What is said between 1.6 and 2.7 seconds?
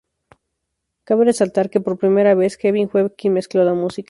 que por primera vez,